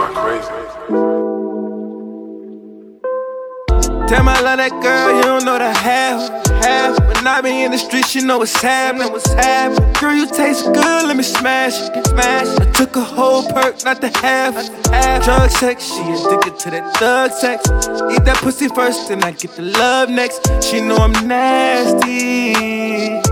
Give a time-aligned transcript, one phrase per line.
[0.00, 0.48] boy crazy.
[4.08, 6.20] Tell my love that girl, you don't know the half.
[6.64, 6.98] Half.
[7.06, 9.12] When I be in the streets, you know what's happening.
[9.12, 9.92] What's happening?
[9.92, 11.74] Girl, you taste good, let me smash.
[12.08, 12.48] Smash.
[12.58, 14.54] I took a whole perk, not the half.
[14.88, 15.24] half.
[15.24, 17.68] Drug sex, she addicted to that thug sex.
[18.12, 20.40] Eat that pussy first, then I get the love next.
[20.64, 23.29] She know I'm nasty.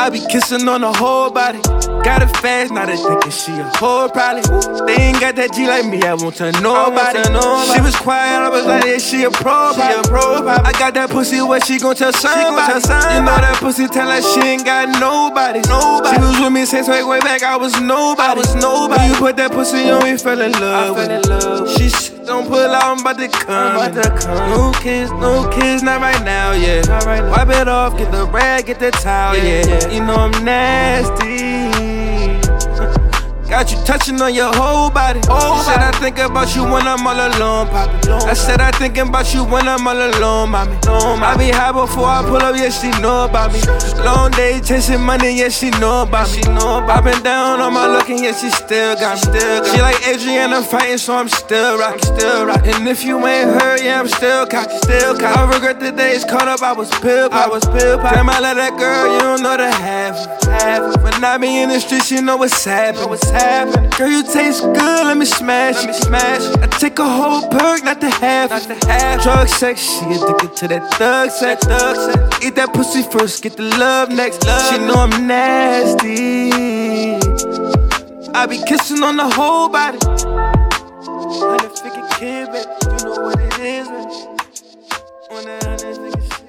[0.00, 1.60] I be kissing on the whole body.
[2.02, 4.40] Got it fast, now they thinking she a whore probably.
[4.86, 7.20] They ain't got that G like me, I won't tell nobody.
[7.28, 7.72] nobody.
[7.74, 10.48] She was quiet, I was like, yeah, she a pro, she a pro.
[10.48, 12.48] I got that pussy, what she gon' tell somebody?
[13.12, 15.60] You know that pussy tell her she ain't got nobody.
[15.68, 16.16] nobody.
[16.16, 18.22] She was with me since way, way back, I was nobody.
[18.22, 19.02] I was nobody.
[19.02, 20.96] When you put that pussy on me, fell in love.
[20.96, 21.68] I fell in love.
[21.76, 21.92] She
[22.24, 23.50] don't pull out, I'm about to come.
[23.50, 24.50] I'm about to come.
[24.50, 26.80] No kiss, no kiss, not right now, yeah.
[26.82, 27.32] Not right now.
[27.32, 29.66] Wipe it off, get the rag, get the towel, yeah.
[29.66, 29.89] yeah.
[29.92, 31.70] You know I'm nasty.
[33.50, 35.20] Got you touching on your whole body.
[35.28, 38.12] Oh, said I think about you when I'm all alone, poppin'.
[38.30, 40.78] I said I thinking about you when I'm all alone, mommy.
[40.86, 43.60] I be high before I pull up, yeah, she know about me.
[44.04, 46.42] Long day chasing money, yeah, she know about me.
[46.46, 49.22] I been down on my luck and yeah, she still got me.
[49.22, 52.74] Still got she like Adriana fighting, so I'm still rockin', still rockin'.
[52.74, 55.34] And if you ain't her, yeah, I'm still cocky, still cocky.
[55.34, 57.98] I regret the days caught up, I was pill I was pill.
[57.98, 60.14] Damn, I let that girl, you don't know the half.
[60.44, 61.02] half.
[61.02, 63.08] When I be in the streets, you know what's happening.
[63.08, 63.79] What's happening.
[63.96, 67.84] Girl, you taste good, let me smash let me smash I take a whole perk,
[67.84, 68.50] not the half.
[68.50, 69.22] Not the half.
[69.22, 71.64] Drug sex, she addicted to that thug sex.
[71.64, 72.46] Thug sex.
[72.46, 74.44] Eat that pussy first, get the love next.
[74.46, 74.72] Love.
[74.72, 76.50] She know I'm nasty.
[78.34, 79.98] I be kissing on the whole body.
[81.40, 84.36] Honey, figure kid, baby, you know what it is, man.
[85.28, 86.39] When that honey